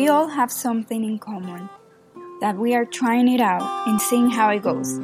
[0.00, 1.68] we all have something in common
[2.40, 4.98] that we are trying it out and seeing how it goes.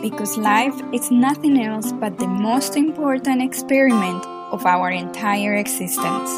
[0.00, 6.30] Because life is nothing else but the most important experiment of our entire existence.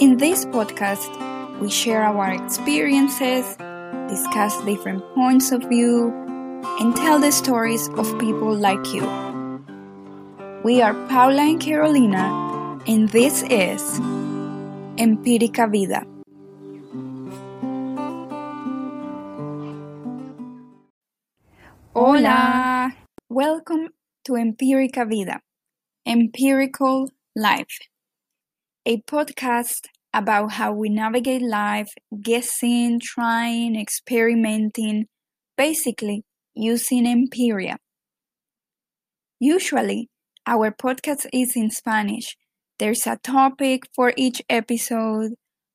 [0.00, 1.10] In this podcast,
[1.58, 3.56] we share our experiences,
[4.06, 6.12] discuss different points of view,
[6.78, 9.02] and tell the stories of people like you.
[10.62, 13.82] We are Paula and Carolina, and this is
[15.02, 16.13] Empírica Vida.
[24.34, 25.40] Empírica Vida,
[26.06, 27.78] Empirical Life,
[28.86, 35.06] a podcast about how we navigate life, guessing, trying, experimenting,
[35.56, 36.22] basically
[36.54, 37.78] using Empiria.
[39.40, 40.08] Usually,
[40.46, 42.36] our podcast is in Spanish.
[42.78, 45.32] There's a topic for each episode.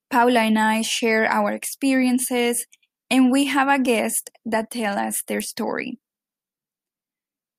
[0.09, 2.65] Paula and I share our experiences,
[3.09, 5.99] and we have a guest that tell us their story.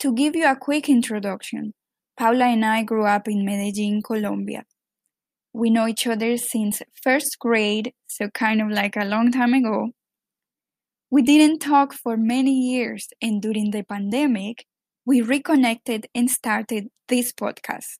[0.01, 1.75] To give you a quick introduction,
[2.17, 4.65] Paula and I grew up in Medellin, Colombia.
[5.53, 9.91] We know each other since first grade, so kind of like a long time ago.
[11.11, 14.65] We didn't talk for many years, and during the pandemic,
[15.05, 17.99] we reconnected and started this podcast.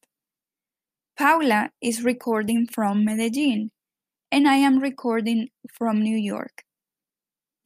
[1.19, 3.73] Paula is recording from Medellin,
[4.33, 6.63] and I am recording from New York.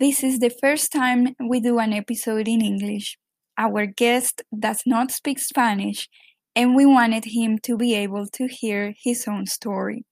[0.00, 3.16] This is the first time we do an episode in English
[3.56, 6.08] our guest does not speak Spanish,
[6.56, 10.04] and we wanted him to be able to hear his own story.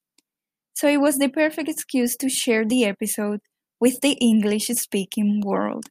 [0.75, 3.41] So it was the perfect excuse to share the episode
[3.81, 5.87] with the English speaking world.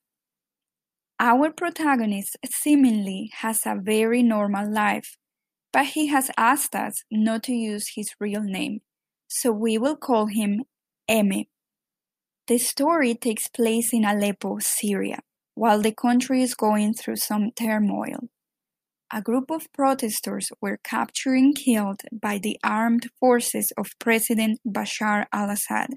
[1.19, 5.17] Our protagonist seemingly has a very normal life,
[5.72, 8.79] but he has asked us not to use his real name,
[9.27, 10.63] so we will call him
[11.07, 11.45] Eme.
[12.47, 15.19] The story takes place in Aleppo, Syria
[15.61, 18.29] while the country is going through some turmoil.
[19.13, 25.27] A group of protesters were captured and killed by the armed forces of President Bashar
[25.31, 25.89] al Assad.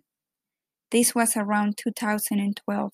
[0.90, 2.92] This was around 2012.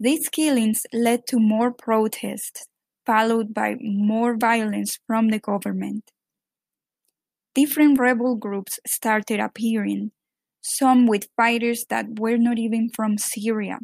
[0.00, 2.66] These killings led to more protests,
[3.06, 6.10] followed by more violence from the government.
[7.54, 10.10] Different rebel groups started appearing,
[10.62, 13.78] some with fighters that were not even from Syria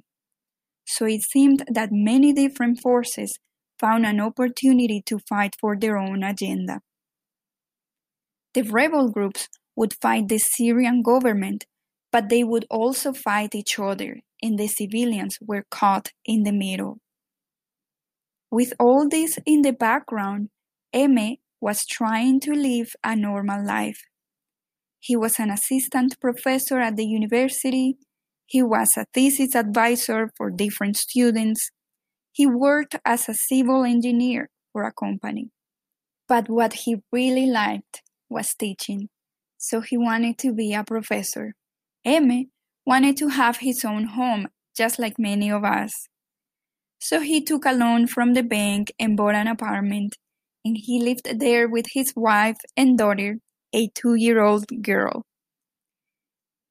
[0.88, 3.38] so it seemed that many different forces
[3.78, 6.80] found an opportunity to fight for their own agenda.
[8.54, 11.66] The rebel groups would fight the Syrian government,
[12.10, 16.98] but they would also fight each other, and the civilians were caught in the middle.
[18.50, 20.48] With all this in the background,
[20.94, 24.00] Eme was trying to live a normal life.
[25.00, 27.98] He was an assistant professor at the university
[28.48, 31.70] he was a thesis advisor for different students.
[32.32, 35.50] He worked as a civil engineer for a company.
[36.26, 39.10] But what he really liked was teaching,
[39.58, 41.52] so he wanted to be a professor.
[42.06, 42.46] Eme
[42.86, 46.08] wanted to have his own home, just like many of us.
[46.98, 50.16] So he took a loan from the bank and bought an apartment,
[50.64, 53.40] and he lived there with his wife and daughter,
[53.74, 55.26] a two year old girl.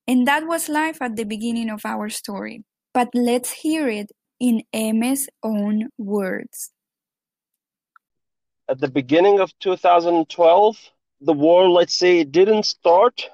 [0.08, 2.64] And that was life at the beginning of our story.
[2.94, 6.72] But let's hear it in Eme's own words.
[8.70, 10.78] At the beginning of 2012,
[11.22, 13.30] the war, let's say, didn't start.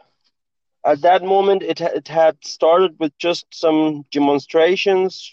[0.85, 5.31] At that moment, it, it had started with just some demonstrations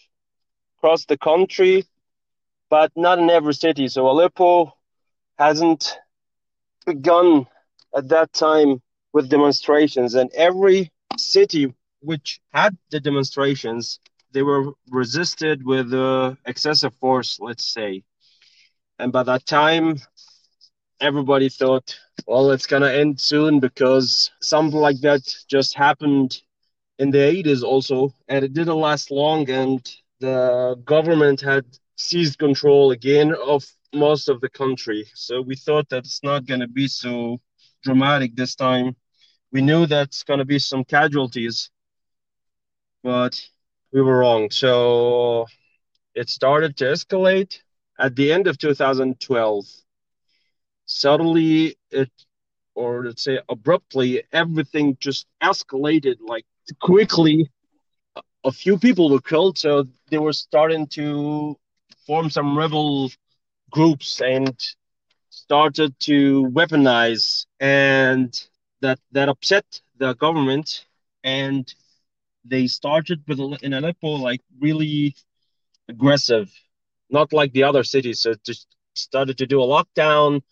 [0.78, 1.84] across the country,
[2.68, 3.88] but not in every city.
[3.88, 4.74] So Aleppo
[5.38, 5.98] hasn't
[6.86, 7.46] begun
[7.96, 8.80] at that time
[9.12, 14.00] with demonstrations, and every city which had the demonstrations,
[14.32, 18.02] they were resisted with uh, excessive force, let's say.
[18.98, 19.98] And by that time,
[21.00, 26.42] everybody thought, well, it's going to end soon because something like that just happened
[26.98, 28.14] in the 80s also.
[28.28, 29.48] And it didn't last long.
[29.50, 29.80] And
[30.20, 31.64] the government had
[31.96, 33.64] seized control again of
[33.94, 35.06] most of the country.
[35.14, 37.40] So we thought that it's not going to be so
[37.82, 38.96] dramatic this time
[39.52, 41.70] we knew that's going to be some casualties,
[43.02, 43.40] but
[43.92, 44.50] we were wrong.
[44.50, 45.46] So
[46.14, 47.58] it started to escalate
[47.98, 49.64] at the end of 2012.
[50.86, 52.10] Suddenly, it,
[52.74, 56.44] or let's say abruptly, everything just escalated like
[56.80, 57.50] quickly.
[58.44, 61.56] A few people were killed, so they were starting to
[62.06, 63.10] form some rebel
[63.70, 64.56] groups and
[65.28, 68.48] started to weaponize and
[68.80, 70.86] that that upset the government
[71.24, 71.74] and
[72.44, 75.14] they started with in Aleppo like really
[75.88, 76.50] aggressive,
[77.10, 78.20] not like the other cities.
[78.20, 80.42] So just started to do a lockdown.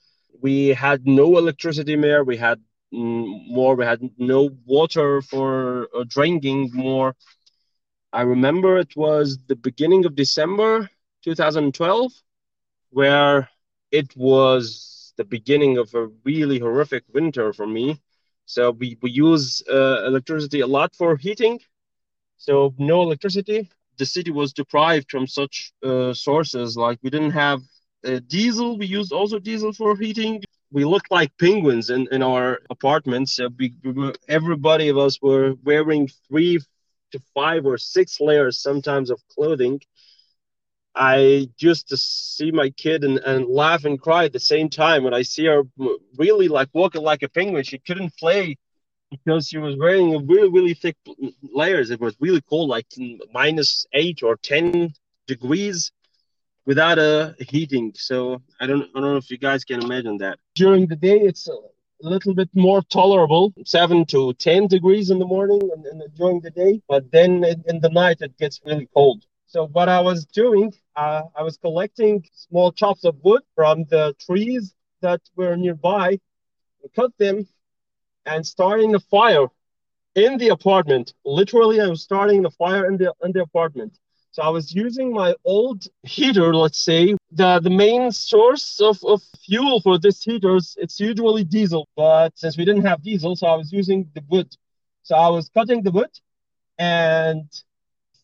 [0.40, 2.24] We had no electricity more.
[2.24, 2.60] We had
[2.92, 3.74] more.
[3.76, 7.14] We had no water for uh, drinking more.
[8.12, 10.88] I remember it was the beginning of December
[11.22, 12.12] 2012,
[12.90, 13.48] where
[13.90, 18.00] it was the beginning of a really horrific winter for me.
[18.48, 21.60] So we, we use uh, electricity a lot for heating.
[22.38, 23.68] So no electricity.
[23.98, 26.76] The city was deprived from such uh, sources.
[26.76, 27.60] Like we didn't have
[28.06, 28.78] uh, diesel.
[28.78, 30.42] We used also diesel for heating.
[30.72, 33.38] We looked like penguins in, in our apartments.
[33.58, 36.58] we, we were, everybody of us were wearing three
[37.12, 39.80] to five or six layers sometimes of clothing
[40.98, 45.04] I used to see my kid and, and laugh and cry at the same time
[45.04, 45.62] when I see her
[46.16, 47.62] really like walking like a penguin.
[47.62, 48.56] She couldn't play
[49.10, 50.96] because she was wearing really, really thick
[51.54, 51.90] layers.
[51.90, 52.86] It was really cold, like
[53.32, 54.92] minus eight or 10
[55.28, 55.92] degrees
[56.66, 57.92] without a heating.
[57.94, 60.40] So I don't, I don't know if you guys can imagine that.
[60.56, 61.56] During the day, it's a
[62.00, 66.50] little bit more tolerable, seven to 10 degrees in the morning and, and during the
[66.50, 66.82] day.
[66.88, 69.24] But then in, in the night, it gets really cold.
[69.46, 74.04] So what I was doing, uh, I was collecting small chops of wood from the
[74.26, 76.08] trees that were nearby,
[76.82, 77.46] and cut them,
[78.26, 79.46] and starting a fire
[80.14, 81.14] in the apartment.
[81.24, 83.92] Literally, I was starting the fire in the in the apartment.
[84.32, 87.02] So I was using my old heater, let's say.
[87.42, 91.82] The the main source of, of fuel for this heaters, it's usually diesel.
[91.96, 94.50] But since we didn't have diesel, so I was using the wood.
[95.02, 96.14] So I was cutting the wood
[96.78, 97.44] and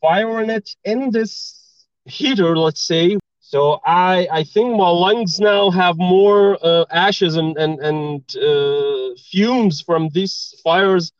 [0.00, 1.63] firing it in this
[2.06, 3.18] heater, let's say.
[3.40, 9.14] So I I think my lungs now have more uh, ashes and and and uh,
[9.30, 11.12] fumes from these fires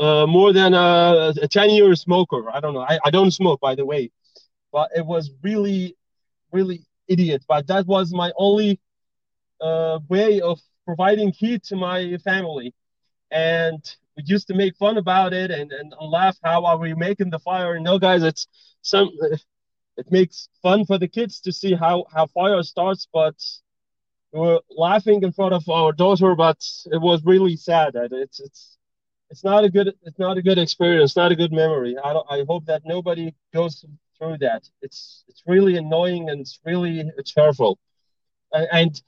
[0.00, 2.50] uh, more than a, a 10 year smoker.
[2.50, 2.86] I don't know.
[2.88, 4.10] I, I don't smoke, by the way,
[4.72, 5.96] but it was really,
[6.52, 7.44] really idiot.
[7.48, 8.80] But that was my only
[9.60, 12.74] uh, way of providing heat to my family.
[13.30, 13.82] And
[14.16, 17.38] we used to make fun about it and, and laugh how are we making the
[17.38, 18.46] fire no guys it's
[18.82, 19.10] some
[20.02, 23.38] it makes fun for the kids to see how how fire starts but
[24.32, 26.60] we were laughing in front of our daughter but
[26.96, 27.90] it was really sad.
[28.24, 28.62] It's it's
[29.30, 31.94] it's not a good it's not a good experience not a good memory.
[32.06, 33.26] I don't i hope that nobody
[33.58, 33.74] goes
[34.16, 34.62] through that.
[34.86, 37.78] It's it's really annoying and it's really it's hurtful
[38.52, 39.02] and, and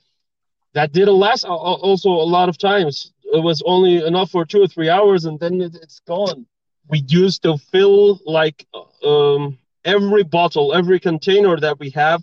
[0.75, 2.95] that didn't last also a lot of times.
[3.39, 6.47] It was only enough for two or three hours and then it, has gone.
[6.89, 8.67] We used to fill like
[9.05, 12.23] um, every bottle every container that we have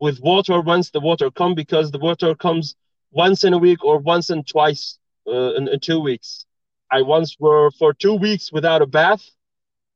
[0.00, 2.74] with water once the water come because the water comes
[3.10, 6.46] once in a week or once in twice uh, in, in two weeks
[6.90, 9.24] i once were for two weeks without a bath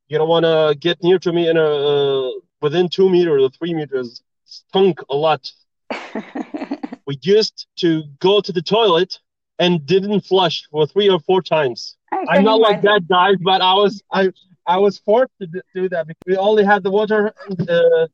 [0.08, 2.30] you don't want to get near to me in a uh,
[2.60, 5.50] within two meters or three meters stunk a lot
[7.06, 9.18] we used to go to the toilet
[9.58, 11.96] and didn't flush for three or four times.
[12.12, 12.60] I'm not imagine.
[12.60, 14.32] like that guy, but I was I
[14.66, 17.32] I was forced to do that because we only had the water
[17.68, 18.06] uh,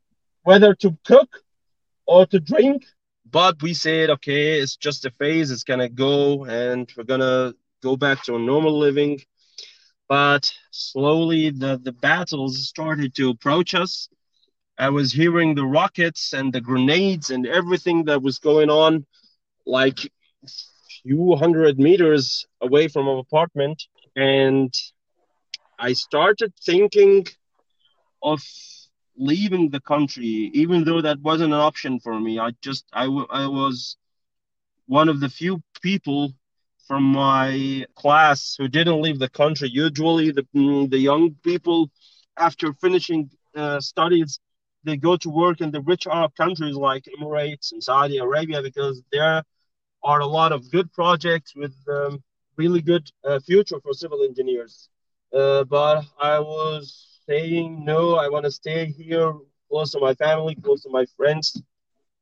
[0.43, 1.29] whether to cook
[2.05, 2.85] or to drink.
[3.29, 5.49] But we said, okay, it's just a phase.
[5.49, 9.21] It's gonna go, and we're gonna go back to a normal living.
[10.07, 14.09] But slowly, the the battles started to approach us.
[14.77, 19.05] I was hearing the rockets and the grenades and everything that was going on,
[19.65, 19.99] like
[21.03, 23.83] few hundred meters away from our apartment
[24.15, 24.73] and
[25.79, 27.25] I started thinking
[28.21, 28.41] of
[29.17, 32.39] leaving the country, even though that wasn't an option for me.
[32.39, 33.97] I just, I, w- I was
[34.87, 36.33] one of the few people
[36.87, 39.69] from my class who didn't leave the country.
[39.69, 40.45] Usually, the,
[40.89, 41.89] the young people,
[42.37, 44.39] after finishing uh, studies,
[44.83, 49.01] they go to work in the rich Arab countries like Emirates and Saudi Arabia because
[49.11, 49.43] there are
[50.03, 52.21] are a lot of good projects with um,
[52.57, 54.89] really good uh, future for civil engineers.
[55.33, 59.33] Uh, but I was saying no, I want to stay here,
[59.69, 61.61] close to my family, close to my friends.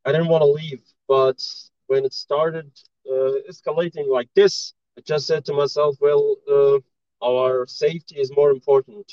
[0.06, 0.82] I didn't want to leave.
[1.08, 1.42] But
[1.88, 2.72] when it started
[3.10, 6.80] uh, escalating like this, I just said to myself, well, uh,
[7.26, 9.12] our safety is more important.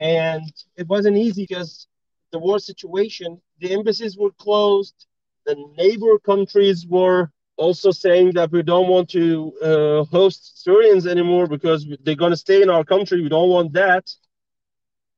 [0.00, 1.86] And it wasn't easy because
[2.32, 5.06] the war situation, the embassies were closed,
[5.46, 11.46] the neighbor countries were also saying that we don't want to uh, host Syrians anymore
[11.46, 13.22] because they're going to stay in our country.
[13.22, 14.10] We don't want that.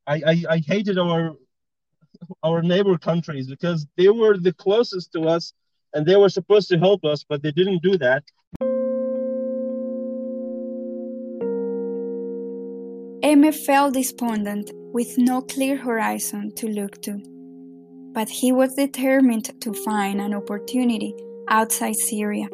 [0.07, 1.37] I, I, I hated our
[2.43, 5.53] our neighbor countries because they were the closest to us
[5.93, 8.23] and they were supposed to help us, but they didn't do that.
[13.23, 17.19] Eme felt despondent with no clear horizon to look to.
[18.13, 21.15] But he was determined to find an opportunity
[21.49, 22.49] outside Syria.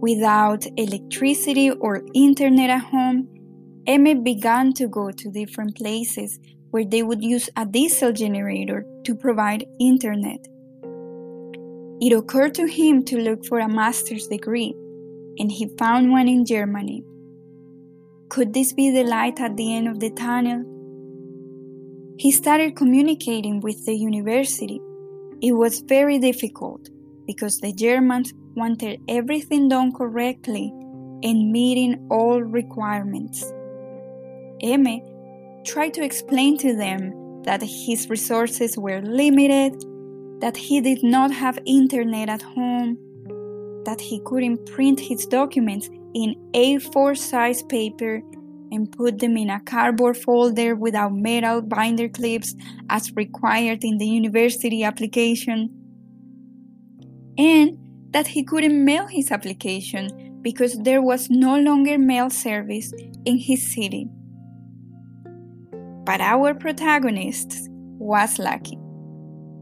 [0.00, 3.28] Without electricity or internet at home,
[3.86, 6.38] Eme began to go to different places
[6.70, 10.46] where they would use a diesel generator to provide internet.
[12.00, 14.74] It occurred to him to look for a master's degree,
[15.38, 17.02] and he found one in Germany.
[18.28, 20.64] Could this be the light at the end of the tunnel?
[22.18, 24.80] He started communicating with the university.
[25.40, 26.90] It was very difficult
[27.28, 30.72] because the Germans wanted everything done correctly
[31.22, 33.44] and meeting all requirements.
[34.62, 35.02] Eme
[35.64, 39.74] tried to explain to them that his resources were limited,
[40.40, 42.96] that he did not have internet at home,
[43.84, 48.22] that he couldn't print his documents in A4 size paper
[48.72, 52.54] and put them in a cardboard folder without metal binder clips
[52.88, 55.77] as required in the university application,
[57.38, 57.78] and
[58.10, 62.92] that he couldn't mail his application because there was no longer mail service
[63.24, 64.08] in his city.
[66.04, 67.68] But our protagonist
[67.98, 68.78] was lucky.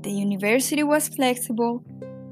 [0.02, 1.85] The university was flexible,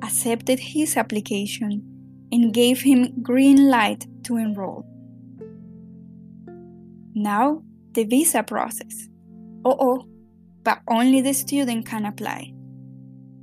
[0.02, 1.82] accepted his application,
[2.30, 4.86] and gave him green light to enroll.
[7.14, 9.08] Now, the visa process.
[9.64, 10.08] Oh, oh,
[10.62, 12.52] but only the student can apply.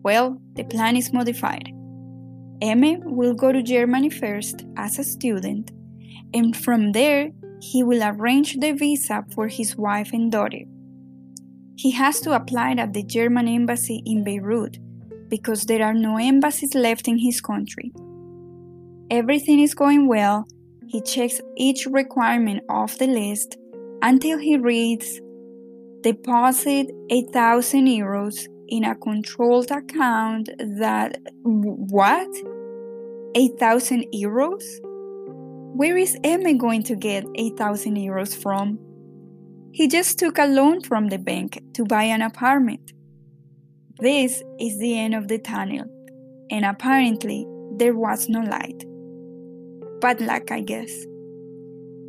[0.03, 1.71] Well, the plan is modified.
[2.61, 5.71] Eme will go to Germany first as a student,
[6.33, 10.65] and from there, he will arrange the visa for his wife and daughter.
[11.75, 14.77] He has to apply at the German embassy in Beirut
[15.29, 17.91] because there are no embassies left in his country.
[19.09, 20.45] Everything is going well.
[20.87, 23.57] He checks each requirement off the list
[24.01, 25.19] until he reads
[26.01, 30.49] deposit 8000 euros in a controlled account
[30.79, 32.27] that what?
[33.35, 34.63] 8000 euros?
[35.75, 38.79] Where is Eme going to get 8000 euros from?
[39.73, 42.93] He just took a loan from the bank to buy an apartment.
[43.99, 45.85] This is the end of the tunnel
[46.49, 47.45] and apparently
[47.77, 48.83] there was no light.
[49.99, 50.91] Bad luck i guess.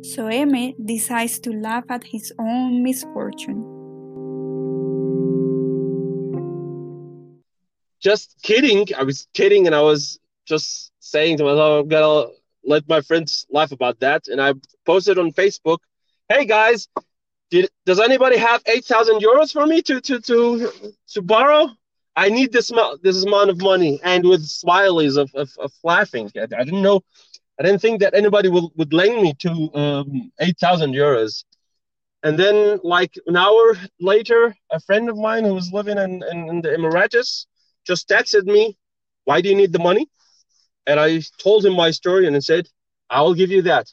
[0.01, 3.72] So Eme decides to laugh at his own misfortune.
[8.03, 8.87] Just kidding.
[8.97, 12.31] I was kidding and I was just saying to myself, I'm gonna
[12.65, 14.27] let my friends laugh about that.
[14.27, 14.53] And I
[14.85, 15.79] posted on Facebook,
[16.27, 16.87] hey guys,
[17.49, 20.71] did, does anybody have 8,000 euros for me to, to, to,
[21.09, 21.69] to borrow?
[22.15, 23.99] I need this, this amount of money.
[24.03, 26.29] And with smileys of, of, of laughing.
[26.35, 27.01] I, I didn't know
[27.59, 31.43] I didn't think that anybody would, would lend me to um, 8,000 euros.
[32.23, 36.49] And then, like an hour later, a friend of mine who was living in, in,
[36.49, 37.45] in the Emirates
[37.85, 38.77] just texted me,
[39.25, 40.07] Why do you need the money?
[40.85, 42.67] And I told him my story and he said,
[43.09, 43.87] I'll give you that.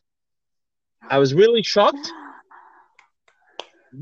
[1.08, 2.10] I was really shocked.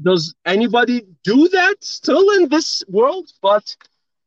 [0.02, 3.30] Does anybody do that still in this world?
[3.40, 3.76] But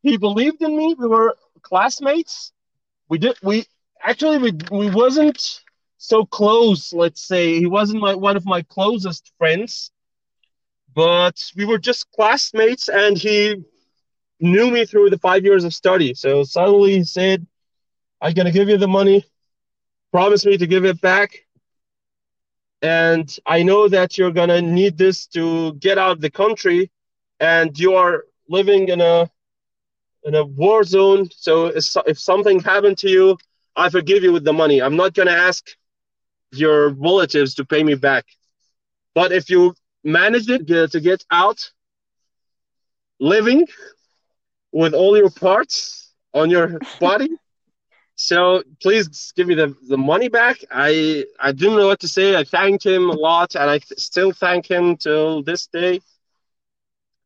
[0.02, 0.94] he believed in me.
[0.98, 2.52] We were classmates.
[3.08, 3.66] We did we
[4.02, 5.60] actually we we wasn't
[5.98, 6.92] so close.
[6.92, 9.92] Let's say he wasn't my one of my closest friends,
[10.94, 13.62] but we were just classmates, and he
[14.42, 16.14] knew me through the five years of study.
[16.14, 17.46] So suddenly he said,
[18.20, 19.24] "I'm gonna give you the money.
[20.12, 21.46] Promise me to give it back."
[22.82, 26.90] And I know that you're gonna need this to get out of the country,
[27.40, 29.30] and you are living in a
[30.24, 31.28] in a war zone.
[31.30, 33.38] So if something happened to you,
[33.76, 34.82] I forgive you with the money.
[34.82, 35.76] I'm not going to ask
[36.52, 38.26] your relatives to pay me back.
[39.14, 41.70] But if you manage it to get out
[43.20, 43.66] living
[44.72, 47.28] with all your parts on your body,
[48.14, 50.58] so please give me the, the money back.
[50.70, 52.36] I I didn't know what to say.
[52.36, 56.00] I thanked him a lot, and I still thank him till this day.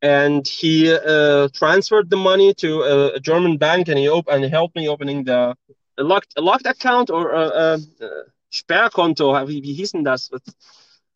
[0.03, 4.45] And he uh, transferred the money to a, a German bank, and he op- and
[4.45, 5.57] he helped me opening the
[5.99, 8.09] a locked, a locked account or a, a, a
[8.53, 10.31] Sperrkonto, wie, wie hieß denn das?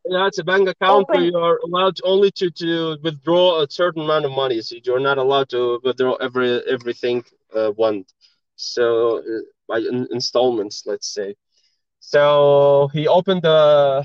[0.07, 1.15] Yeah, it's a bank account Open.
[1.15, 4.61] where you're allowed only to, to withdraw a certain amount of money.
[4.63, 8.05] So you're not allowed to withdraw every everything uh, one.
[8.57, 9.23] So uh,
[9.69, 11.35] by in, installments, let's say.
[12.01, 14.05] So he opened the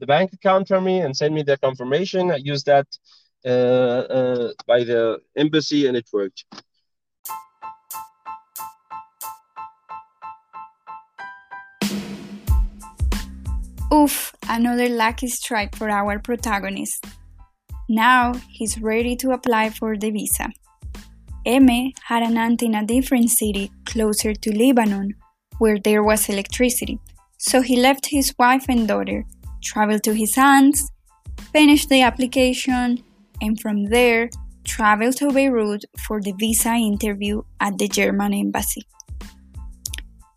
[0.00, 2.30] the bank account for me and sent me the confirmation.
[2.30, 2.86] I used that
[3.44, 3.48] uh,
[4.18, 6.44] uh, by the embassy and it worked.
[14.04, 17.06] Oof, another lucky strike for our protagonist.
[17.88, 20.50] Now he's ready to apply for the visa.
[21.46, 25.14] Eme had an aunt in a different city closer to Lebanon
[25.56, 26.98] where there was electricity,
[27.38, 29.24] so he left his wife and daughter,
[29.62, 30.90] traveled to his aunt's,
[31.54, 33.02] finished the application,
[33.40, 34.28] and from there
[34.64, 38.82] traveled to Beirut for the visa interview at the German embassy.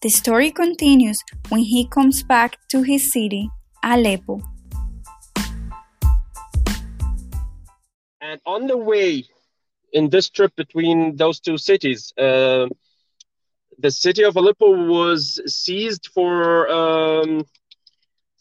[0.02, 1.20] The story continues
[1.50, 3.50] when he comes back to his city,
[3.94, 4.42] Aleppo.
[8.20, 9.24] And on the way
[9.94, 12.68] in this trip between those two cities, uh,
[13.80, 17.46] the city of Aleppo was seized for um,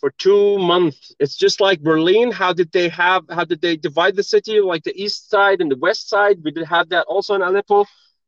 [0.01, 1.15] for two months.
[1.21, 2.33] It's just like Berlin.
[2.33, 3.23] How did they have?
[3.31, 4.61] How did they divide the city?
[4.61, 6.39] Like the east side and the west side.
[6.43, 7.85] We did have that also in Aleppo.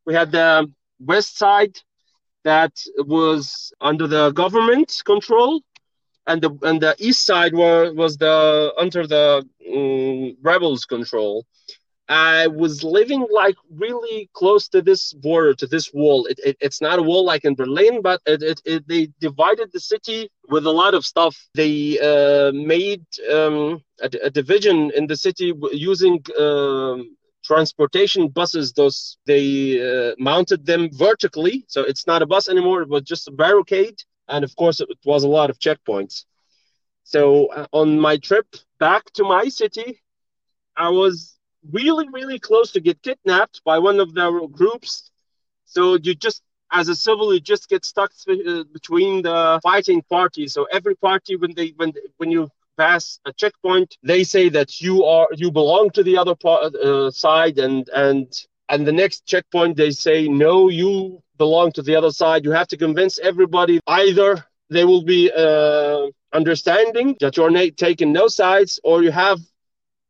[0.07, 0.71] We had the
[1.01, 1.77] west side
[2.45, 5.61] that was under the government control,
[6.29, 9.45] and the and the east side was was the under the
[9.75, 11.45] um, rebels control.
[12.09, 16.25] I was living like really close to this border, to this wall.
[16.25, 19.81] It, it, it's not a wall like in Berlin, but it, it, they divided the
[19.81, 21.37] city with a lot of stuff.
[21.55, 28.73] They uh, made um, a, a, division in the city using um, transportation buses.
[28.73, 32.81] Those they uh, mounted them vertically, so it's not a bus anymore.
[32.81, 36.25] It was just a barricade, and of course, it was a lot of checkpoints.
[37.05, 38.47] So uh, on my trip
[38.79, 40.01] back to my city,
[40.77, 41.39] I was
[41.73, 45.11] really, really close to get kidnapped by one of their groups.
[45.65, 46.43] So you just,
[46.73, 50.53] as a civil, you just get stuck uh, between the fighting parties.
[50.53, 55.05] So every party, when they, when when you pass a checkpoint, they say that you
[55.05, 58.27] are you belong to the other part, uh, side, and and
[58.69, 62.45] and the next checkpoint they say no, you belong to the other side.
[62.45, 68.29] You have to convince everybody either they will be uh, understanding that you're taking no
[68.29, 69.39] sides, or you have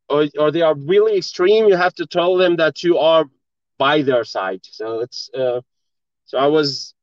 [0.09, 3.27] or, or they are really extreme, you have to tell them that you are
[3.79, 4.61] by their side.
[4.63, 5.61] So it's uh,
[6.25, 6.95] so I was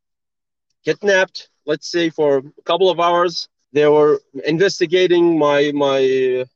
[0.84, 3.48] kidnapped, let's say, for a couple of hours.
[3.76, 6.02] They were investigating my my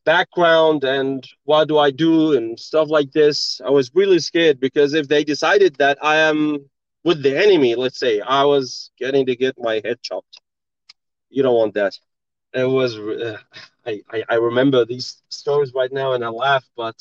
[0.06, 3.62] background and what do I do and stuff like this.
[3.66, 6.40] I was really scared because if they decided that I am
[7.04, 10.36] with the enemy, let's say, I was getting to get my head chopped.
[11.30, 11.94] You don't want that.
[12.54, 12.98] It was.
[12.98, 13.38] Uh,
[13.86, 16.98] I, I, I remember these stories right now and I laugh, but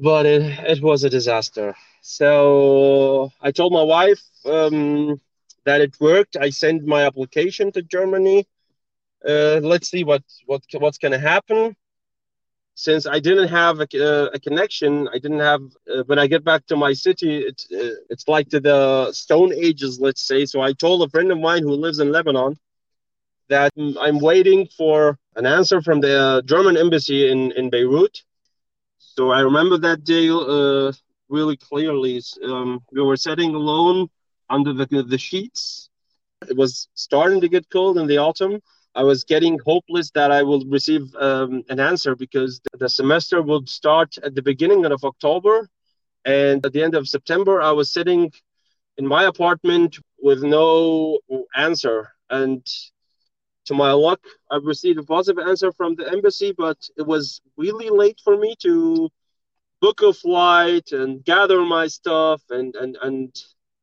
[0.00, 1.74] but it, it was a disaster.
[2.02, 5.20] So I told my wife um,
[5.64, 6.36] that it worked.
[6.36, 8.46] I sent my application to Germany.
[9.26, 11.76] Uh, let's see what what what's going to happen.
[12.74, 15.62] Since I didn't have a, uh, a connection, I didn't have.
[15.92, 19.52] Uh, when I get back to my city, it's uh, it's like to the Stone
[19.54, 20.46] Ages, let's say.
[20.46, 22.56] So I told a friend of mine who lives in Lebanon
[23.48, 28.22] that I'm waiting for an answer from the German embassy in, in Beirut.
[28.98, 30.92] So I remember that day uh,
[31.28, 32.22] really clearly.
[32.44, 34.08] Um, we were sitting alone
[34.50, 35.88] under the, the sheets.
[36.48, 38.60] It was starting to get cold in the autumn.
[38.94, 43.68] I was getting hopeless that I will receive um, an answer because the semester would
[43.68, 45.68] start at the beginning of October.
[46.24, 48.32] And at the end of September, I was sitting
[48.98, 51.20] in my apartment with no
[51.54, 52.10] answer.
[52.28, 52.66] And
[53.66, 57.90] to my luck, I received a positive answer from the embassy, but it was really
[57.90, 59.08] late for me to
[59.80, 63.34] book a flight and gather my stuff, and and and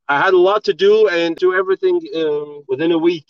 [0.08, 3.26] I had a lot to do and do everything um, within a week.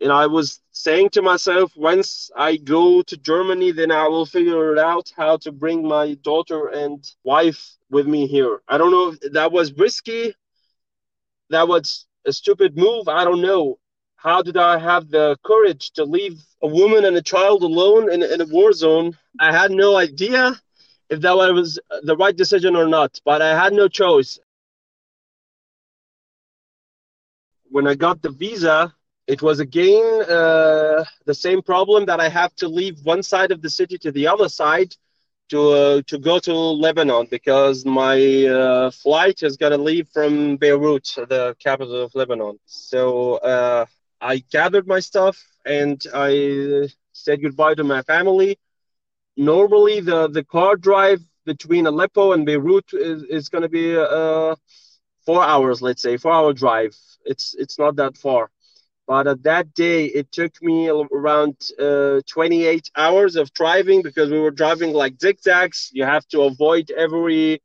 [0.00, 4.78] And I was saying to myself, once I go to Germany, then I will figure
[4.78, 8.60] out how to bring my daughter and wife with me here.
[8.68, 10.34] I don't know if that was risky.
[11.50, 13.08] That was a stupid move.
[13.08, 13.78] I don't know
[14.16, 18.22] how did I have the courage to leave a woman and a child alone in,
[18.22, 19.16] in a war zone?
[19.40, 20.60] I had no idea
[21.08, 24.38] if that was the right decision or not, but I had no choice.
[27.78, 28.92] When I got the visa,
[29.28, 33.62] it was again uh, the same problem that I have to leave one side of
[33.62, 34.96] the city to the other side
[35.50, 36.52] to uh, to go to
[36.84, 42.58] Lebanon because my uh, flight is gonna leave from Beirut, the capital of Lebanon.
[42.66, 43.86] So uh,
[44.20, 48.58] I gathered my stuff and I said goodbye to my family.
[49.36, 54.56] Normally, the, the car drive between Aleppo and Beirut is, is going to be uh,
[55.28, 56.96] four hours, let's say, four hour drive.
[57.24, 58.50] It's, it's not that far.
[59.06, 64.40] But at that day, it took me around uh, 28 hours of driving because we
[64.40, 65.90] were driving like zigzags.
[65.92, 67.60] You have to avoid every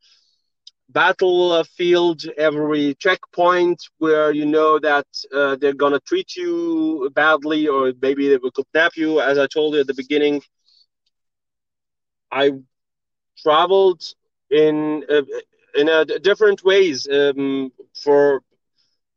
[0.90, 8.30] battlefield, every checkpoint where you know that uh, they're gonna treat you badly or maybe
[8.30, 9.20] they will kidnap you.
[9.22, 10.42] As I told you at the beginning,
[12.32, 12.52] I
[13.38, 14.04] traveled
[14.50, 15.22] in uh,
[15.76, 17.08] in a different ways.
[17.12, 17.72] Um,
[18.04, 18.42] for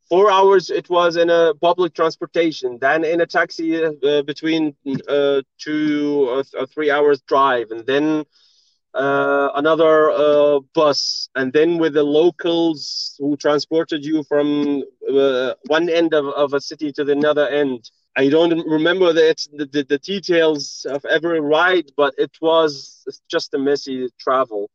[0.09, 4.75] four hours, it was in a public transportation, then in a taxi uh, between
[5.07, 8.25] uh, two or three hours drive, and then
[8.93, 15.89] uh, another uh, bus, and then with the locals who transported you from uh, one
[15.89, 17.91] end of, of a city to the other end.
[18.15, 23.59] I don't remember the, the, the details of every ride, but it was just a
[23.59, 24.71] messy travel.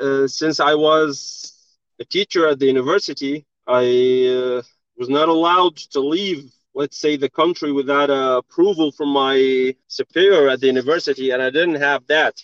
[0.00, 1.52] Uh, since I was
[2.00, 3.84] a teacher at the university, I
[4.26, 4.62] uh,
[4.96, 10.48] was not allowed to leave let's say the country without uh, approval from my superior
[10.48, 12.34] at the university and i didn't have that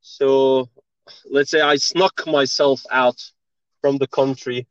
[0.00, 0.68] so
[1.30, 3.20] let's say I snuck myself out
[3.80, 4.66] from the country.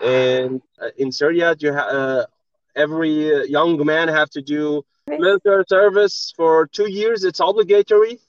[0.00, 2.26] And uh, in Syria, you ha- uh,
[2.76, 7.24] every young man have to do military service for two years.
[7.24, 8.20] It's obligatory.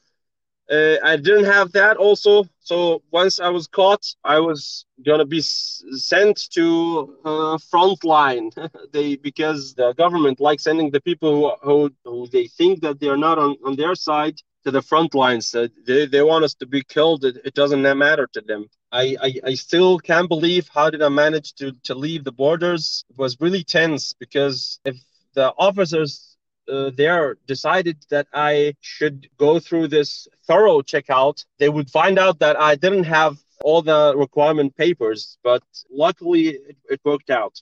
[0.70, 2.46] Uh, I didn't have that also.
[2.60, 8.52] So once I was caught, I was gonna be s- sent to uh, front line.
[8.94, 13.08] they because the government likes sending the people who, who, who they think that they
[13.08, 15.52] are not on, on their side to the front lines.
[15.88, 17.26] They, they want us to be killed.
[17.26, 18.68] It, it doesn't matter to them.
[18.92, 23.04] I, I, I still can't believe how did I manage to, to leave the borders.
[23.10, 24.98] It was really tense because if
[25.34, 26.29] the officers
[26.70, 32.40] uh, there decided that I should go through this thorough checkout, they would find out
[32.40, 35.38] that I didn't have all the requirement papers.
[35.44, 37.62] But luckily, it, it worked out.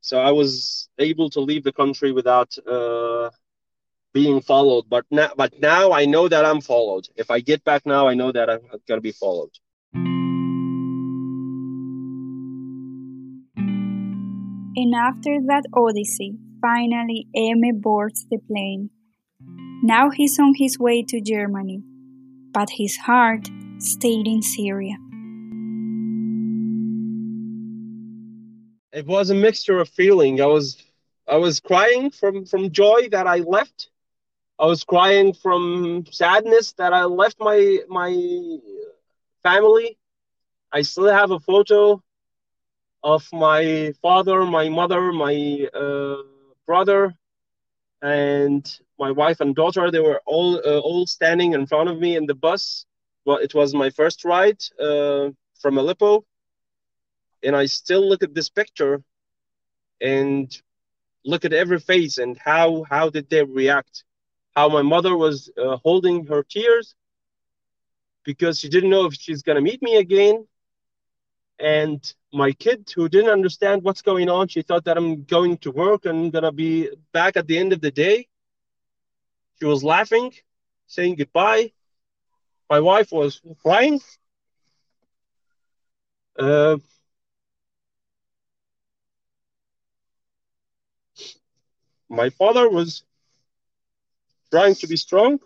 [0.00, 3.30] So I was able to leave the country without uh,
[4.12, 4.84] being followed.
[4.88, 7.06] But now, but now I know that I'm followed.
[7.16, 9.50] If I get back now, I know that I'm gonna be followed.
[14.76, 18.90] And after that odyssey, finally Eme boards the plane.
[19.82, 21.82] Now he's on his way to Germany,
[22.52, 24.96] but his heart stayed in Syria.
[28.92, 30.40] It was a mixture of feeling.
[30.40, 30.76] I was
[31.28, 33.90] I was crying from from joy that I left
[34.60, 38.12] I was crying from sadness that I left my my
[39.42, 39.96] family.
[40.70, 42.02] I still have a photo
[43.02, 46.22] of my father, my mother, my uh,
[46.66, 47.14] brother,
[48.02, 49.90] and my wife and daughter.
[49.90, 52.86] They were all uh, all standing in front of me in the bus.
[53.24, 56.24] Well, it was my first ride uh, from Aleppo,
[57.42, 59.02] and I still look at this picture
[60.00, 60.50] and
[61.24, 64.04] look at every face and how how did they react
[64.54, 66.94] how my mother was uh, holding her tears
[68.24, 70.46] because she didn't know if she's going to meet me again.
[71.58, 72.00] And
[72.32, 76.06] my kid, who didn't understand what's going on, she thought that I'm going to work
[76.06, 78.28] and going to be back at the end of the day.
[79.58, 80.32] She was laughing,
[80.86, 81.72] saying goodbye.
[82.70, 84.00] My wife was crying.
[86.38, 86.78] Uh,
[92.08, 93.04] my father was
[94.50, 95.38] trying to be strong.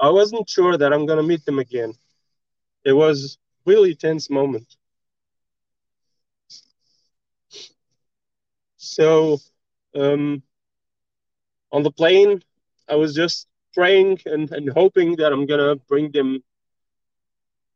[0.00, 1.92] I wasn't sure that I'm gonna meet them again.
[2.84, 4.76] It was really tense moment.
[8.76, 9.38] So
[9.94, 10.42] um,
[11.72, 12.42] on the plane,
[12.88, 16.42] I was just praying and, and hoping that I'm gonna bring them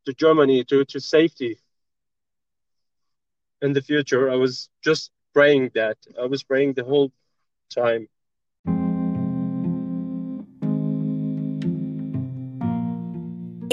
[0.05, 1.57] to Germany to, to safety
[3.61, 4.29] in the future.
[4.29, 5.97] I was just praying that.
[6.21, 7.11] I was praying the whole
[7.69, 8.07] time.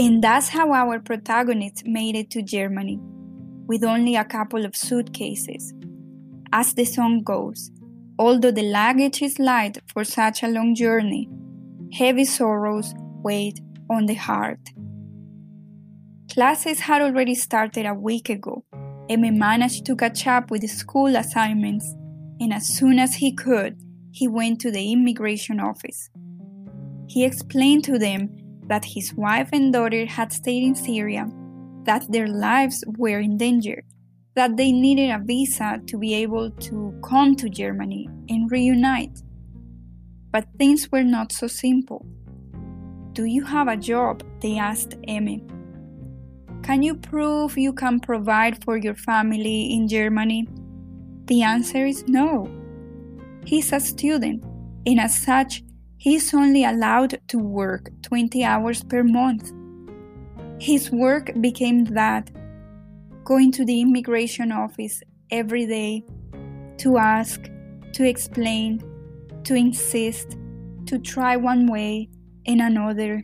[0.02, 2.98] And that's how our protagonist made it to Germany,
[3.68, 5.72] with only a couple of suitcases.
[6.52, 7.70] As the song goes,
[8.18, 11.30] although the luggage is light for such a long journey,
[11.92, 14.58] heavy sorrows weighed on the heart.
[16.32, 18.64] Classes had already started a week ago.
[19.08, 21.94] Eme managed to catch up with the school assignments,
[22.40, 23.78] and as soon as he could,
[24.10, 26.10] he went to the immigration office.
[27.06, 28.30] He explained to them
[28.72, 31.28] that his wife and daughter had stayed in Syria,
[31.84, 33.84] that their lives were in danger,
[34.34, 39.20] that they needed a visa to be able to come to Germany and reunite.
[40.30, 42.06] But things were not so simple.
[43.12, 44.22] Do you have a job?
[44.40, 45.46] They asked Eme.
[46.62, 50.48] Can you prove you can provide for your family in Germany?
[51.26, 52.48] The answer is no.
[53.44, 54.42] He's a student,
[54.86, 55.62] and as such,
[56.02, 59.52] he is only allowed to work 20 hours per month.
[60.60, 62.28] His work became that
[63.22, 66.04] going to the immigration office every day
[66.78, 67.40] to ask,
[67.92, 68.82] to explain,
[69.44, 70.36] to insist,
[70.86, 72.08] to try one way
[72.46, 73.22] and another.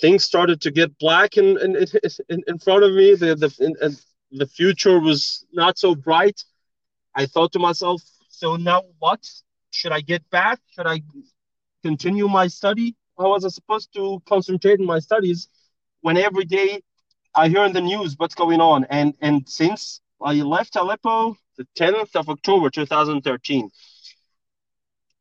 [0.00, 1.76] Things started to get black in, in,
[2.28, 3.14] in, in front of me.
[3.14, 6.42] The, the, the future was not so bright.
[7.14, 8.02] I thought to myself,
[8.38, 9.28] so now what?
[9.70, 10.60] Should I get back?
[10.70, 11.02] Should I
[11.82, 12.94] continue my study?
[13.18, 15.48] How was I supposed to concentrate in my studies
[16.02, 16.82] when every day
[17.34, 18.84] I hear in the news what's going on?
[18.90, 23.70] And and since I left Aleppo the 10th of October 2013,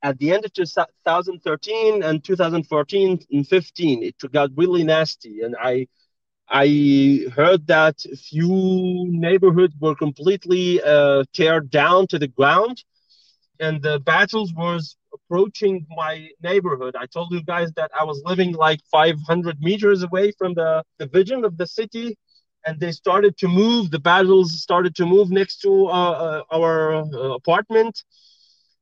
[0.04, 5.88] at the end of 2013 and 2014 and 15, it got really nasty, and I
[6.50, 12.84] I heard that a few neighborhoods were completely uh, teared down to the ground,
[13.60, 16.96] and the battles was approaching my neighborhood.
[16.98, 21.43] I told you guys that I was living like 500 meters away from the division
[21.46, 22.17] of the city,
[22.65, 23.91] and they started to move.
[23.91, 28.04] The battles started to move next to uh, uh, our uh, apartment.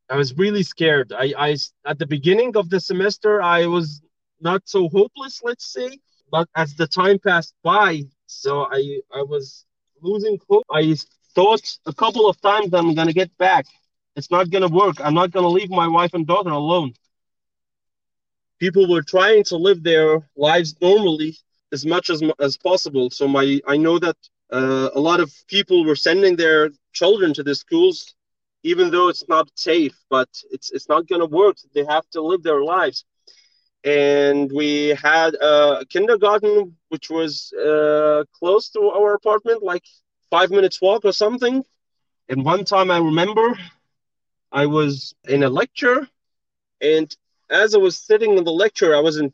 [0.09, 1.13] I was really scared.
[1.13, 4.01] I, I at the beginning of the semester I was
[4.39, 5.99] not so hopeless, let's say
[6.31, 9.65] but as the time passed by, so I I was
[10.01, 10.63] losing hope.
[10.71, 10.95] I
[11.35, 13.65] thought a couple of times I'm gonna get back.
[14.15, 14.95] It's not gonna work.
[15.01, 16.93] I'm not gonna leave my wife and daughter alone.
[18.59, 21.35] People were trying to live their lives normally
[21.71, 23.09] as much as as possible.
[23.09, 24.17] So my I know that
[24.51, 28.13] uh, a lot of people were sending their children to the schools,
[28.63, 29.95] even though it's not safe.
[30.09, 31.57] But it's it's not gonna work.
[31.73, 33.05] They have to live their lives
[33.83, 39.83] and we had a kindergarten which was uh, close to our apartment like
[40.29, 41.63] five minutes walk or something
[42.29, 43.45] and one time i remember
[44.61, 45.99] i was in a lecture
[46.81, 47.15] and
[47.49, 49.33] as i was sitting in the lecture i wasn't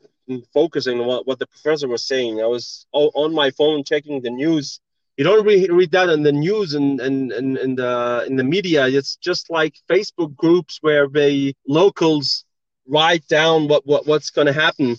[0.53, 2.41] focusing on what, what the professor was saying.
[2.41, 4.79] I was on my phone checking the news.
[5.17, 8.36] You don't really read that in the news and and, and, in the uh, in
[8.38, 8.88] the media.
[8.88, 12.45] It's just like facebook groups where they locals
[12.88, 14.95] write down what, what what's going to happen.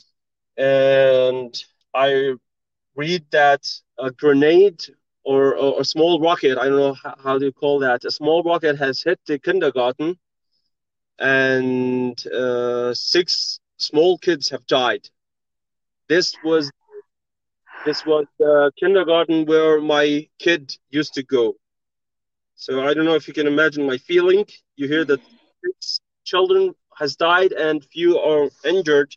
[0.56, 1.52] And
[1.94, 2.35] i
[2.94, 3.66] read that
[3.98, 4.82] a grenade
[5.24, 8.42] or, a small rocket i don't know how, how do you call that a small
[8.42, 10.16] rocket has hit the kindergarten
[11.18, 15.08] and uh, six small kids have died
[16.08, 16.70] this was
[17.85, 21.54] this was the kindergarten where my kid used to go
[22.54, 24.44] so i don't know if you can imagine my feeling
[24.76, 25.20] you hear that
[25.64, 29.14] six children has died and few are injured.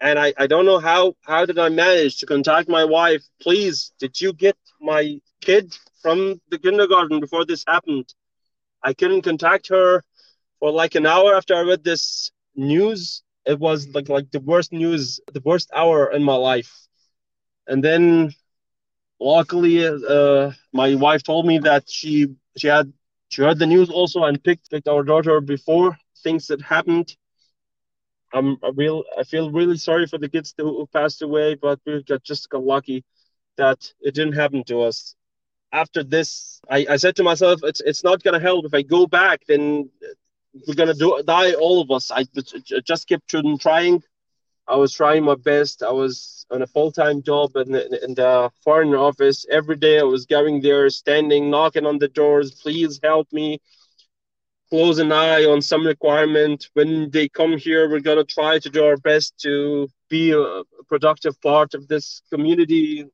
[0.00, 3.22] And I, I don't know how how did I manage to contact my wife.
[3.40, 8.14] Please, did you get my kid from the kindergarten before this happened?
[8.82, 10.02] I couldn't contact her
[10.60, 13.22] for like an hour after I read this news.
[13.46, 16.72] It was like like the worst news, the worst hour in my life.
[17.66, 18.32] And then,
[19.20, 22.92] luckily, uh, my wife told me that she she had
[23.28, 27.16] she heard the news also and picked picked our daughter before things that happened.
[28.32, 29.04] I'm real.
[29.18, 32.62] I feel really sorry for the kids who passed away, but we got just got
[32.64, 33.04] lucky
[33.56, 35.14] that it didn't happen to us.
[35.72, 39.06] After this, I, I said to myself, it's it's not gonna help if I go
[39.06, 39.42] back.
[39.46, 39.90] Then
[40.66, 42.10] we're gonna do die all of us.
[42.10, 42.24] I
[42.84, 43.28] just kept
[43.60, 44.02] trying.
[44.66, 45.82] I was trying my best.
[45.82, 49.44] I was on a full time job in the, in the foreign office.
[49.50, 52.52] Every day I was going there, standing, knocking on the doors.
[52.52, 53.60] Please help me
[54.70, 56.68] close an eye on some requirement.
[56.72, 60.62] When they come here, we're going to try to do our best to be a
[60.88, 63.04] productive part of this community.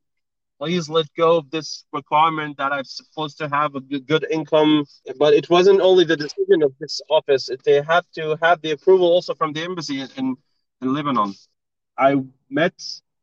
[0.61, 4.85] Please let go of this requirement that I'm supposed to have a good income.
[5.18, 9.07] But it wasn't only the decision of this office, they have to have the approval
[9.07, 10.37] also from the embassy in,
[10.83, 11.35] in Lebanon.
[11.96, 12.16] I
[12.51, 12.75] met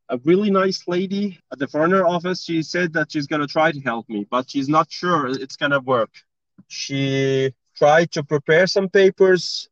[0.08, 2.42] a really nice lady at the foreigner office.
[2.42, 5.56] She said that she's going to try to help me, but she's not sure it's
[5.56, 6.10] going to work.
[6.66, 9.68] She tried to prepare some papers.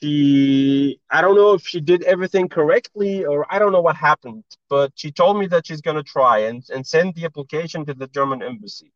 [0.00, 4.44] She, I don't know if she did everything correctly or I don't know what happened,
[4.68, 7.94] but she told me that she's going to try and, and send the application to
[7.94, 8.92] the German embassy.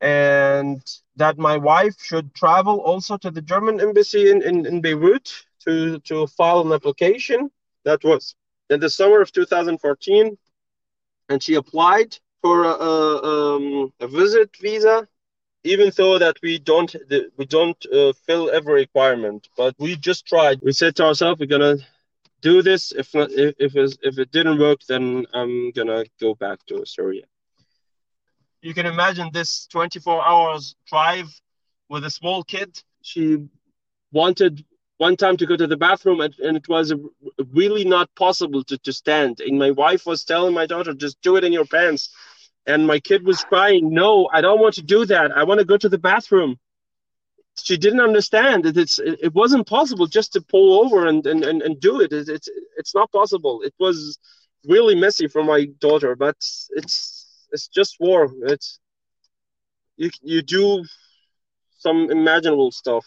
[0.00, 0.82] And
[1.16, 5.98] that my wife should travel also to the German embassy in, in, in Beirut to,
[6.00, 7.50] to file an application.
[7.84, 8.34] That was
[8.68, 10.36] in the summer of 2014.
[11.30, 15.08] And she applied for a, a, um, a visit visa
[15.64, 16.94] even though that we don't
[17.36, 20.60] we don't uh, fill every requirement but we just tried.
[20.62, 21.78] We said to ourselves we're gonna
[22.40, 22.92] do this.
[22.92, 27.24] If not if if, if it didn't work then i'm gonna go back to syria.
[28.62, 31.28] You can imagine this 24 hours drive
[31.88, 32.82] with a small kid.
[33.02, 33.38] She
[34.12, 34.64] wanted
[34.96, 36.94] one time to go to the bathroom and, and it was
[37.52, 39.40] really not possible to, to stand.
[39.40, 42.10] And my wife was telling my daughter just do it in your pants
[42.66, 45.32] and my kid was crying no i don't want to do that.
[45.36, 46.58] I want to go to the bathroom.
[47.62, 51.62] She didn't understand that it's it wasn't possible just to pull over and and, and,
[51.62, 52.12] and do it.
[52.12, 53.62] it it's it's not possible.
[53.62, 54.18] It was
[54.66, 56.36] really messy for my daughter but
[56.78, 58.30] it's it's just war.
[58.42, 58.80] It's
[59.96, 60.84] you you do
[61.78, 63.06] some imaginable stuff.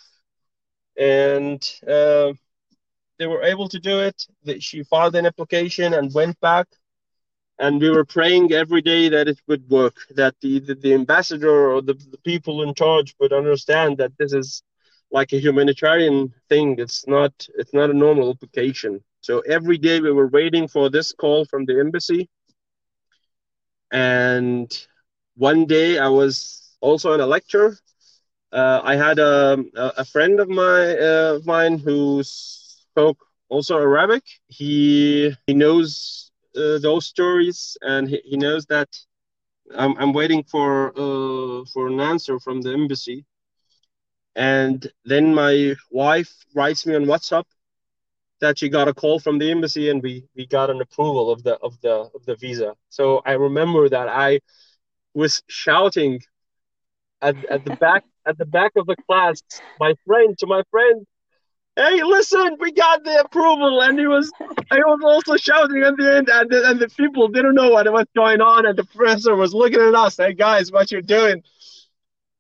[0.98, 2.34] And uh,
[3.20, 4.18] they were able to do it.
[4.64, 6.68] She filed an application and went back
[7.60, 11.82] and we were praying every day that it would work that the, the, ambassador or
[11.82, 14.64] the, the people in charge would understand that this is
[15.12, 16.76] like a humanitarian thing.
[16.78, 21.12] It's not it's not a normal application so every day we were waiting for this
[21.12, 22.30] call from the embassy.
[23.92, 24.70] And
[25.36, 27.78] one day i was also in a lecture.
[28.52, 34.24] Uh, i had a, a friend of my uh, mine who spoke also arabic.
[34.48, 36.27] He he knows
[36.58, 38.90] uh, those stories, and he, he knows that
[39.76, 43.26] I'm, I'm waiting for uh, for an answer from the embassy.
[44.36, 47.46] And then my wife writes me on WhatsApp
[48.40, 51.44] that she got a call from the embassy and we, we got an approval of
[51.44, 52.76] the of the of the visa.
[52.90, 54.40] So I remember that I
[55.14, 56.22] was shouting
[57.22, 59.42] at, at the back at the back of the class,
[59.80, 61.06] my friend to my friend,
[61.78, 63.82] hey, listen, we got the approval.
[63.82, 67.28] And he was, I was also shouting at the end, and the, and the people
[67.30, 68.66] didn't know what was going on.
[68.66, 71.44] And the professor was looking at us, hey, guys, what you're doing?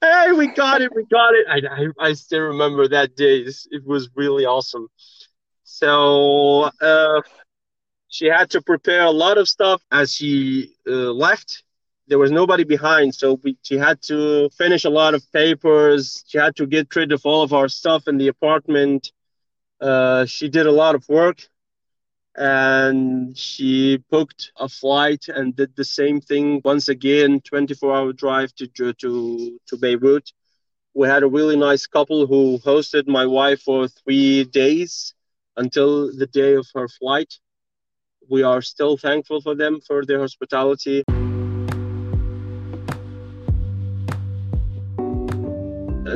[0.02, 1.46] Hey, we got it, we got it.
[1.50, 3.46] I, I, I still remember that day.
[3.72, 4.88] It was really awesome.
[5.64, 7.22] So uh,
[8.08, 11.64] she had to prepare a lot of stuff as she uh, left
[12.10, 16.38] there was nobody behind so we, she had to finish a lot of papers she
[16.38, 19.12] had to get rid of all of our stuff in the apartment
[19.82, 21.48] uh, she did a lot of work
[22.36, 28.54] and she booked a flight and did the same thing once again 24 hour drive
[28.56, 30.32] to to to Beirut.
[30.94, 35.14] We had a really nice couple who hosted my wife for 3 days
[35.56, 37.34] until the day of her flight.
[38.30, 41.04] We are still thankful for them for their hospitality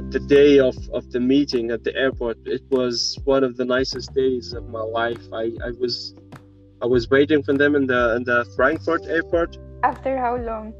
[0.10, 4.14] the day of, of the meeting at the airport it was one of the nicest
[4.14, 5.22] days of my life.
[5.34, 6.16] I, I was
[6.82, 9.58] i was waiting for them in the in the frankfurt airport.
[9.84, 10.74] After how long?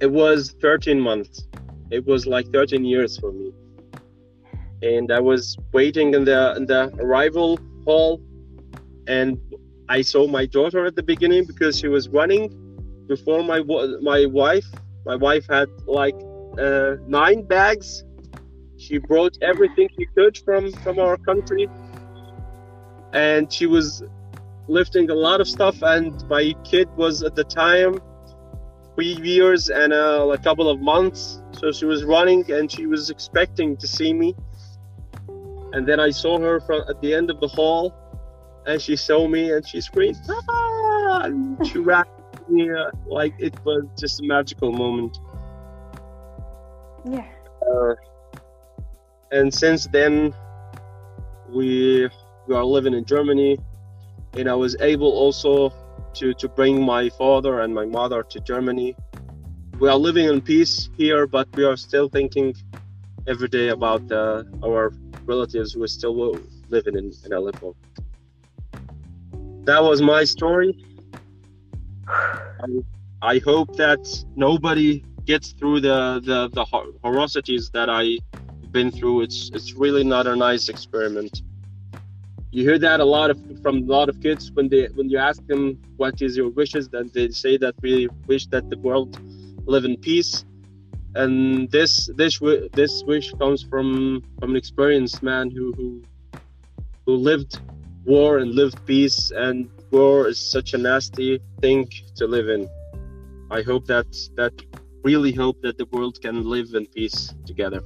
[0.00, 1.46] It was 13 months.
[1.90, 3.52] It was like 13 years for me.
[4.82, 8.20] And i was waiting in the in the arrival hall
[9.06, 9.38] and
[9.88, 12.44] i saw my daughter at the beginning because she was running
[13.06, 13.62] before my
[14.00, 14.66] my wife.
[15.04, 16.18] My wife had like
[16.58, 18.04] uh, nine bags.
[18.78, 21.68] She brought everything she could from from our country,
[23.12, 24.02] and she was
[24.68, 25.82] lifting a lot of stuff.
[25.82, 28.00] And my kid was at the time
[28.94, 33.10] three years and uh, a couple of months, so she was running and she was
[33.10, 34.34] expecting to see me.
[35.72, 37.94] And then I saw her from at the end of the hall,
[38.66, 41.22] and she saw me and she screamed, ah!
[41.24, 42.04] And she ran
[42.48, 45.18] me uh, like it was just a magical moment.
[47.04, 47.26] Yeah.
[47.66, 47.94] Uh,
[49.30, 50.34] and since then,
[51.48, 52.08] we
[52.46, 53.58] we are living in Germany,
[54.34, 55.72] and I was able also
[56.14, 58.96] to to bring my father and my mother to Germany.
[59.80, 62.54] We are living in peace here, but we are still thinking
[63.26, 64.92] every day about uh, our
[65.24, 66.36] relatives who are still
[66.68, 67.74] living in, in Aleppo.
[69.64, 70.76] That was my story.
[72.08, 72.66] I,
[73.22, 74.00] I hope that
[74.36, 76.64] nobody gets through the the the
[77.02, 78.18] horrosities that I've
[78.72, 81.42] been through, it's it's really not a nice experiment.
[82.50, 85.18] You hear that a lot of from a lot of kids when they when you
[85.18, 89.18] ask them what is your wishes, then they say that we wish that the world
[89.64, 90.44] live in peace.
[91.14, 92.40] And this this
[92.72, 96.02] this wish comes from from an experienced man who who
[97.06, 97.60] who lived
[98.04, 102.68] war and lived peace and war is such a nasty thing to live in.
[103.50, 104.52] I hope that that
[105.04, 107.82] really hope that the world can live in peace together.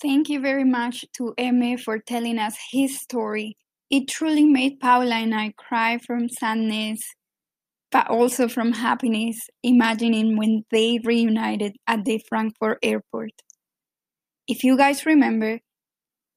[0.00, 3.56] Thank you very much to Eme for telling us his story.
[3.88, 7.00] It truly made Paula and I cry from sadness,
[7.90, 13.32] but also from happiness, imagining when they reunited at the Frankfurt airport.
[14.46, 15.60] If you guys remember,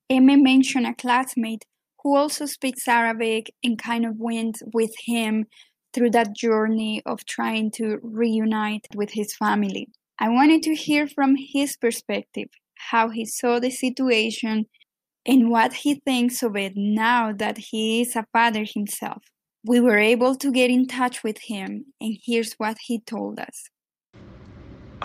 [0.10, 1.66] Eme mentioned a classmate
[2.04, 5.46] who also speaks Arabic and kind of went with him
[5.94, 9.88] through that journey of trying to reunite with his family.
[10.20, 14.66] I wanted to hear from his perspective how he saw the situation
[15.26, 19.24] and what he thinks of it now that he is a father himself.
[19.66, 23.70] We were able to get in touch with him, and here's what he told us.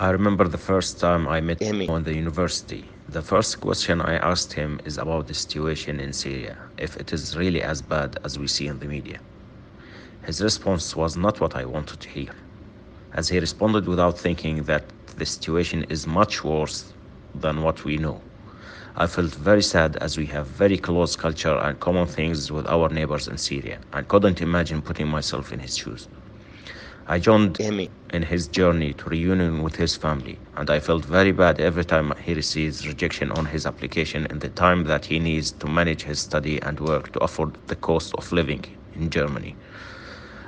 [0.03, 2.83] I remember the first time I met him on the university.
[3.07, 7.37] The first question I asked him is about the situation in Syria, if it is
[7.37, 9.21] really as bad as we see in the media.
[10.25, 12.33] His response was not what I wanted to hear,
[13.13, 14.83] as he responded without thinking that
[15.15, 16.91] the situation is much worse
[17.33, 18.19] than what we know.
[18.97, 22.89] I felt very sad as we have very close culture and common things with our
[22.89, 26.09] neighbors in Syria and couldn't imagine putting myself in his shoes.
[27.05, 31.33] I joined him in his journey to reunion with his family, and I felt very
[31.33, 35.51] bad every time he receives rejection on his application in the time that he needs
[35.51, 38.63] to manage his study and work to afford the cost of living
[38.95, 39.55] in Germany.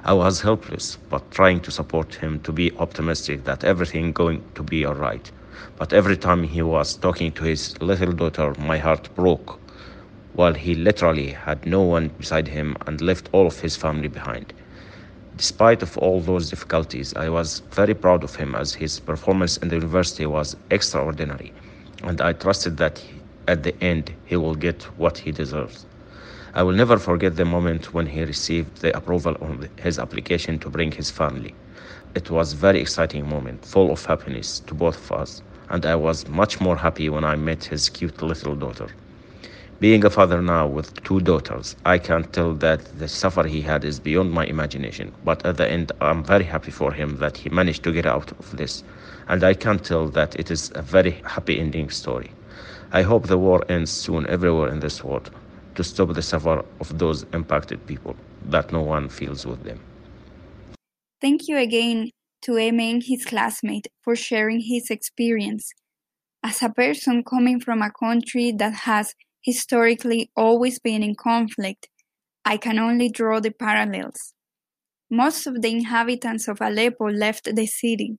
[0.05, 4.63] I was helpless, but trying to support him to be optimistic that everything going to
[4.63, 5.29] be all right.
[5.77, 9.59] But every time he was talking to his little daughter, my heart broke,
[10.33, 14.53] while he literally had no one beside him and left all of his family behind.
[15.38, 19.67] Despite of all those difficulties, I was very proud of him as his performance in
[19.67, 21.51] the university was extraordinary,
[22.03, 25.86] and I trusted that he, at the end he will get what he deserves.
[26.53, 30.69] I will never forget the moment when he received the approval on his application to
[30.69, 31.53] bring his family.
[32.15, 35.95] It was a very exciting moment, full of happiness to both of us, and I
[35.95, 38.88] was much more happy when I met his cute little daughter.
[39.82, 43.84] Being a father now with two daughters, I can tell that the suffer he had
[43.84, 45.11] is beyond my imagination.
[45.26, 48.32] But at the end, I'm very happy for him that he managed to get out
[48.32, 48.86] of this.
[49.28, 52.32] And I can tell that it is a very happy ending story.
[52.93, 55.30] I hope the war ends soon everywhere in this world
[55.76, 58.15] to stop the suffer of those impacted people,
[58.45, 59.82] that no one feels with them.
[61.19, 62.11] Thank you again
[62.43, 65.73] to Emen, his classmate, for sharing his experience.
[66.43, 69.13] As a person coming from a country that has
[69.45, 71.87] historically always been in conflict,
[72.43, 74.33] I can only draw the parallels.
[75.09, 78.17] Most of the inhabitants of Aleppo left the city.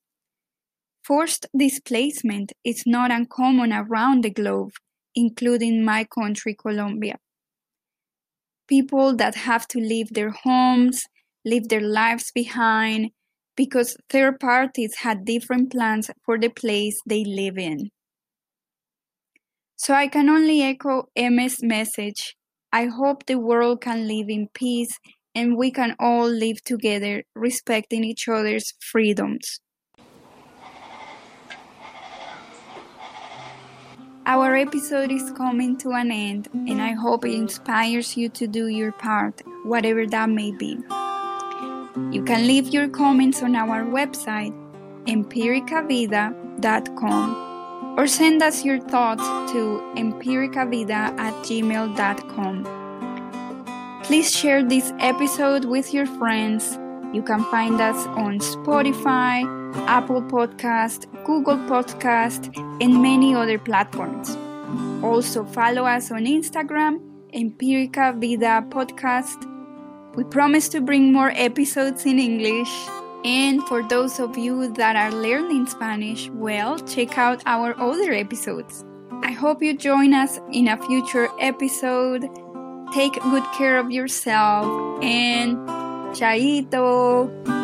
[1.05, 4.71] Forced displacement is not uncommon around the globe,
[5.15, 7.17] including my country, Colombia.
[8.69, 11.05] People that have to leave their homes,
[11.45, 13.11] leave their lives behind,
[13.57, 17.91] because third parties had different plans for the place they live in.
[19.77, 22.35] So I can only echo Emen's message.
[22.73, 24.99] I hope the world can live in peace
[25.35, 29.61] and we can all live together respecting each other's freedoms.
[34.25, 38.67] Our episode is coming to an end, and I hope it inspires you to do
[38.67, 40.79] your part, whatever that may be.
[42.11, 44.53] You can leave your comments on our website,
[45.07, 47.46] empiricavida.com
[47.97, 52.65] or send us your thoughts to empiricavida at gmail.com.
[54.05, 56.79] Please share this episode with your friends.
[57.13, 59.43] You can find us on Spotify,
[59.89, 64.37] Apple Podcast, Google Podcast, and many other platforms.
[65.03, 67.01] Also follow us on Instagram,
[67.35, 69.45] Empirica Vida Podcast.
[70.15, 72.71] We promise to bring more episodes in English.
[73.27, 78.85] And for those of you that are learning Spanish, well, check out our other episodes.
[79.25, 82.23] I hope you join us in a future episode.
[82.95, 85.59] Take good care of yourself and
[86.15, 87.56] chaito.